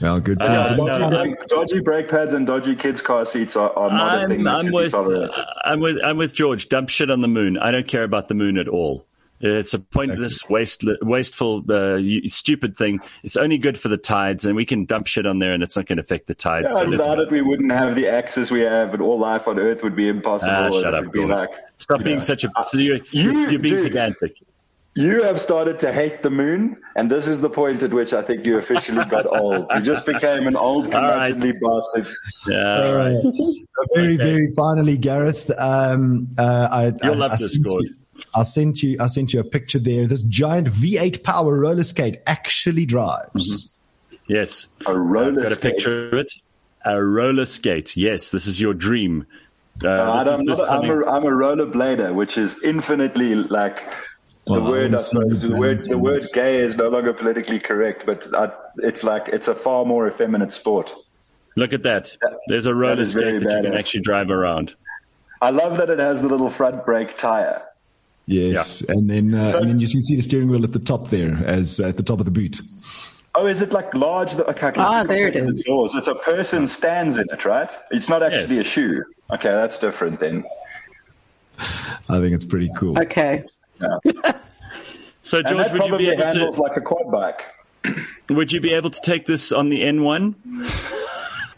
Well, 0.00 0.20
good 0.20 0.38
point. 0.38 0.50
Uh, 0.50 0.66
dodgy, 0.76 0.98
no, 1.00 1.08
brake, 1.10 1.46
dodgy 1.48 1.80
brake 1.80 2.08
pads 2.08 2.34
and 2.34 2.46
dodgy 2.46 2.76
kids' 2.76 3.00
car 3.00 3.24
seats 3.24 3.56
are, 3.56 3.70
are 3.78 3.90
not 3.90 4.24
a 4.24 4.28
thing 4.28 4.38
I'm, 4.40 4.44
that 4.44 4.50
I'm 4.50 4.64
should 4.64 4.70
be 4.70 4.74
with 4.76 4.92
tolerated. 4.92 5.44
I'm 5.64 5.80
with 5.80 5.96
I'm 6.04 6.16
with 6.18 6.34
George. 6.34 6.68
Dump 6.68 6.88
shit 6.90 7.10
on 7.10 7.20
the 7.22 7.28
moon. 7.28 7.56
I 7.58 7.70
don't 7.70 7.86
care 7.88 8.02
about 8.02 8.28
the 8.28 8.34
moon 8.34 8.58
at 8.58 8.68
all. 8.68 9.06
It's 9.38 9.74
a 9.74 9.78
pointless, 9.78 10.48
waste, 10.48 10.82
wasteful, 11.02 11.62
uh, 11.70 11.98
stupid 12.26 12.74
thing. 12.78 13.00
It's 13.22 13.36
only 13.36 13.58
good 13.58 13.78
for 13.78 13.88
the 13.88 13.98
tides, 13.98 14.46
and 14.46 14.56
we 14.56 14.64
can 14.64 14.86
dump 14.86 15.06
shit 15.06 15.26
on 15.26 15.40
there, 15.40 15.52
and 15.52 15.62
it's 15.62 15.76
not 15.76 15.84
going 15.84 15.98
to 15.98 16.02
affect 16.02 16.26
the 16.26 16.34
tides. 16.34 16.68
Yeah, 16.70 16.76
so 16.78 16.88
without 16.88 17.18
it, 17.18 17.30
we 17.30 17.42
wouldn't 17.42 17.70
have 17.70 17.96
the 17.96 18.08
access 18.08 18.50
we 18.50 18.60
have, 18.60 18.94
and 18.94 19.02
all 19.02 19.18
life 19.18 19.46
on 19.46 19.58
Earth 19.58 19.82
would 19.82 19.94
be 19.94 20.08
impossible. 20.08 20.54
Ah, 20.54 20.70
shut 20.70 20.94
up, 20.94 21.04
would 21.04 21.12
be 21.12 21.26
like, 21.26 21.50
Stop 21.76 21.98
you 22.00 22.04
being 22.06 22.16
know, 22.16 22.22
such 22.24 22.44
a. 22.44 22.50
So 22.64 22.78
you're, 22.78 22.98
you- 23.10 23.50
you're 23.50 23.58
being 23.60 23.74
dude. 23.74 23.92
pedantic. 23.92 24.38
You 24.96 25.22
have 25.24 25.38
started 25.40 25.78
to 25.80 25.92
hate 25.92 26.22
the 26.22 26.30
moon, 26.30 26.78
and 26.96 27.10
this 27.10 27.28
is 27.28 27.42
the 27.42 27.50
point 27.50 27.82
at 27.82 27.92
which 27.92 28.14
I 28.14 28.22
think 28.22 28.46
you 28.46 28.56
officially 28.56 29.04
got 29.04 29.26
old. 29.40 29.66
You 29.74 29.80
just 29.82 30.06
became 30.06 30.46
an 30.46 30.56
old, 30.56 30.92
All 30.94 31.02
right. 31.02 31.34
curmudgeonly 31.34 31.60
bastard. 31.60 32.16
Yeah, 32.48 32.86
all 32.86 32.94
right. 32.96 33.22
very, 33.94 34.14
Okay. 34.14 34.24
very 34.24 34.50
finally, 34.56 34.96
Gareth. 34.96 35.50
Um, 35.58 36.28
uh, 36.38 36.68
I, 36.72 36.84
You'll 37.04 37.14
I, 37.14 37.16
love 37.16 37.32
I 37.32 37.36
this, 37.36 37.52
sent 37.52 37.66
you- 37.70 37.94
I 38.34 38.42
sent 38.42 38.82
you. 38.82 38.96
I 38.98 39.06
sent 39.06 39.34
you 39.34 39.40
a 39.40 39.44
picture 39.44 39.78
there. 39.78 40.06
This 40.06 40.22
giant 40.22 40.68
V8 40.68 41.22
power 41.22 41.60
roller 41.60 41.82
skate 41.82 42.16
actually 42.26 42.86
drives. 42.86 43.68
Yes. 44.28 44.66
A 44.86 44.98
roller 44.98 45.40
I've 45.42 45.50
got 45.50 45.52
a 45.52 45.56
picture 45.60 46.08
of 46.08 46.14
it. 46.14 46.32
A 46.86 47.02
roller 47.02 47.44
skate. 47.44 47.96
Yes, 47.98 48.30
this 48.30 48.46
is 48.46 48.58
your 48.58 48.72
dream. 48.72 49.26
Uh, 49.84 49.88
I 49.90 50.24
this 50.24 50.32
is- 50.32 50.36
don't- 50.38 50.46
this 50.46 50.58
is 50.58 50.64
I'm, 50.64 50.70
something- 50.70 50.90
a, 50.90 51.10
I'm 51.10 51.24
a 51.24 51.30
rollerblader, 51.30 52.14
which 52.14 52.38
is 52.38 52.56
infinitely 52.62 53.34
like 53.34 53.82
the 53.82 53.92
Well, 54.46 54.64
I 54.66 54.70
word. 54.70 54.94
I 54.94 55.00
suppose 55.00 55.42
the 55.42 55.50
word 55.56 55.80
the 55.80 55.98
word 55.98 56.22
gay 56.32 56.58
is 56.60 56.76
no 56.76 56.88
longer 56.88 57.12
politically 57.12 57.58
correct, 57.58 58.06
but 58.06 58.32
I, 58.34 58.50
it's 58.78 59.02
like 59.02 59.28
it's 59.28 59.48
a 59.48 59.54
far 59.54 59.84
more 59.84 60.06
effeminate 60.06 60.52
sport. 60.52 60.94
Look 61.56 61.72
at 61.72 61.82
that. 61.82 62.16
There's 62.48 62.66
a 62.66 62.74
roller 62.74 63.00
is 63.00 63.14
very 63.14 63.40
skate 63.40 63.48
that 63.48 63.56
you 63.64 63.70
can 63.70 63.78
actually 63.78 64.02
drive 64.02 64.30
around. 64.30 64.74
I 65.42 65.50
love 65.50 65.78
that 65.78 65.90
it 65.90 65.98
has 65.98 66.20
the 66.20 66.28
little 66.28 66.50
front 66.50 66.84
brake 66.86 67.16
tire. 67.18 67.62
Yes, 68.26 68.82
and 68.82 69.08
then 69.10 69.34
uh, 69.34 69.50
So- 69.50 69.58
and 69.58 69.70
then 69.70 69.80
you 69.80 69.88
can 69.88 70.02
see 70.02 70.16
the 70.16 70.22
steering 70.22 70.48
wheel 70.48 70.64
at 70.64 70.72
the 70.72 70.78
top 70.80 71.08
there, 71.08 71.34
as 71.44 71.80
at 71.80 71.96
the 71.96 72.02
top 72.02 72.18
of 72.20 72.24
the 72.24 72.30
boot. 72.30 72.60
Oh, 73.34 73.46
is 73.46 73.62
it 73.62 73.72
like 73.72 73.92
large? 73.94 74.32
that- 74.34 74.48
Okay, 74.48 74.68
I 74.68 74.72
Ah, 74.76 75.04
there 75.04 75.28
it 75.28 75.34
is. 75.36 75.40
compared 75.40 75.56
to 75.56 75.62
doors. 75.64 75.94
It's 75.94 76.08
a 76.08 76.14
person 76.14 76.66
stands 76.66 77.18
in 77.18 77.26
it, 77.30 77.44
right? 77.44 77.72
It's 77.90 78.08
not 78.08 78.22
actually 78.22 78.56
Yes. 78.56 78.66
a 78.66 78.70
shoe. 78.70 79.04
Okay, 79.32 79.50
that's 79.50 79.78
different 79.78 80.20
then. 80.20 80.44
I 81.58 82.20
think 82.20 82.34
it's 82.34 82.44
pretty 82.44 82.70
cool. 82.78 82.98
Okay. 82.98 83.44
So 85.26 85.38
And 85.38 85.48
George, 85.48 85.66
that 85.66 85.72
would 85.72 85.90
you 85.90 85.98
be 85.98 86.08
able 86.08 86.24
handles 86.24 86.54
to 86.54 86.62
like 86.62 86.76
a 86.76 86.80
quad 86.80 87.10
bike. 87.10 87.44
would 88.30 88.52
you 88.52 88.60
be 88.60 88.72
able 88.72 88.90
to 88.90 89.00
take 89.00 89.26
this 89.26 89.50
on 89.50 89.70
the 89.70 89.82
N1? 89.82 90.36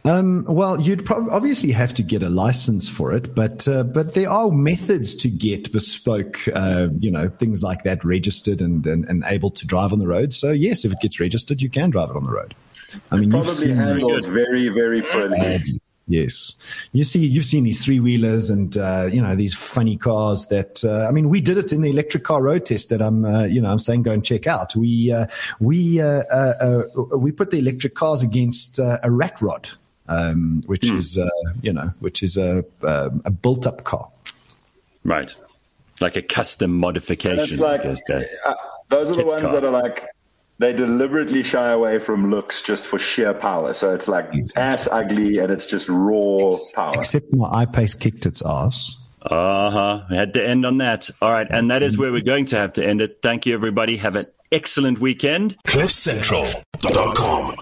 Um, 0.07 0.47
well, 0.49 0.81
you'd 0.81 1.05
prob- 1.05 1.29
obviously 1.31 1.73
have 1.73 1.93
to 1.95 2.03
get 2.03 2.23
a 2.23 2.31
license 2.31 2.89
for 2.89 3.13
it, 3.13 3.35
but 3.35 3.69
uh, 3.69 3.83
but 3.83 4.15
there 4.15 4.31
are 4.31 4.51
methods 4.51 5.15
to 5.17 5.29
get 5.29 5.71
bespoke, 5.71 6.49
uh, 6.55 6.89
you 6.99 7.11
know, 7.11 7.29
things 7.29 7.63
like 7.63 7.83
that 7.83 8.05
registered 8.05 8.63
and, 8.63 8.87
and 8.87 9.05
and 9.05 9.23
able 9.27 9.51
to 9.51 9.67
drive 9.67 9.93
on 9.93 9.99
the 9.99 10.07
road. 10.09 10.33
So 10.33 10.51
yes, 10.51 10.87
if 10.87 10.93
it 10.93 11.01
gets 11.01 11.21
registered, 11.21 11.61
you 11.61 11.69
can 11.69 11.91
drive 11.91 12.09
it 12.09 12.17
on 12.17 12.25
the 12.25 12.33
road. 12.33 12.55
I 13.11 13.17
mean, 13.17 13.25
you've 13.25 13.33
Probably 13.33 13.53
seen 13.53 13.77
handles 13.77 14.25
very, 14.25 14.69
very 14.71 15.03
poorly. 15.03 15.63
Yes, 16.11 16.55
you 16.93 17.05
see, 17.05 17.27
you've 17.27 17.45
seen 17.45 17.65
these 17.65 17.85
three 17.85 18.01
wheelers 18.01 18.49
and 18.49 18.75
uh, 18.79 19.11
you 19.13 19.21
know 19.21 19.35
these 19.35 19.55
funny 19.55 19.99
cars. 19.99 20.47
That 20.49 20.83
uh, 20.83 21.07
I 21.07 21.11
mean, 21.13 21.29
we 21.29 21.43
did 21.43 21.59
it 21.59 21.71
in 21.71 21.83
the 21.83 21.91
electric 21.91 22.25
car 22.25 22.43
road 22.43 22.65
test. 22.65 22.89
That 22.89 23.03
I'm, 23.03 23.27
uh, 23.27 23.45
you 23.45 23.61
know, 23.61 23.71
I'm 23.71 23.79
saying 23.79 24.05
go 24.05 24.13
and 24.13 24.25
check 24.25 24.47
out. 24.47 24.75
We 24.75 25.13
uh, 25.13 25.27
we 25.61 26.01
uh, 26.01 26.23
uh, 26.31 26.85
we 27.15 27.31
put 27.31 27.51
the 27.51 27.59
electric 27.59 27.95
cars 27.95 28.23
against 28.23 28.79
a 28.79 29.01
rat 29.05 29.43
rod, 29.43 29.69
um, 30.09 30.63
which 30.65 30.83
mm. 30.83 30.97
is 30.97 31.19
you 31.61 31.75
know, 31.75 31.93
which 32.01 32.23
is 32.23 32.39
a 32.39 32.65
a 32.83 33.31
built 33.31 33.67
up 33.67 33.85
car. 33.85 34.09
Right, 35.05 35.35
like 36.01 36.17
a 36.17 36.23
custom 36.23 36.79
modification. 36.79 37.59
Like, 37.59 37.83
those 37.83 39.11
are 39.11 39.15
the 39.15 39.27
ones 39.27 39.43
car. 39.43 39.53
that 39.53 39.65
are 39.65 39.71
like 39.71 40.07
they 40.59 40.73
deliberately 40.73 41.43
shy 41.43 41.71
away 41.71 41.99
from 41.99 42.31
looks 42.31 42.63
just 42.63 42.87
for 42.87 42.99
sheer 42.99 43.33
power. 43.35 43.73
So 43.73 43.95
it's 43.95 44.09
like 44.09 44.35
exactly. 44.35 44.63
ass 44.63 44.89
ugly 44.91 45.39
and 45.39 45.53
it's 45.53 45.67
just 45.67 45.89
raw 45.89 46.47
Ex- 46.47 46.73
power. 46.73 46.93
Except 46.97 47.33
my 47.33 47.49
I-Pace 47.49 47.95
kicked 47.95 48.27
its 48.27 48.43
ass. 48.45 48.97
Uh 49.23 49.71
huh. 49.71 50.03
Had 50.09 50.35
to 50.35 50.45
end 50.45 50.65
on 50.65 50.79
that. 50.79 51.11
All 51.21 51.31
right. 51.31 51.47
And 51.49 51.71
that 51.71 51.83
is 51.83 51.99
where 51.99 52.13
we're 52.13 52.23
going 52.23 52.47
to 52.47 52.57
have 52.57 52.75
to 52.75 52.85
end 52.85 53.01
it. 53.01 53.19
Thank 53.23 53.47
you, 53.47 53.55
everybody. 53.55 53.97
Have 53.99 54.17
an 54.17 54.27
excellent 54.53 55.01
weekend. 55.01 55.57
CliffCentral.com 55.65 57.58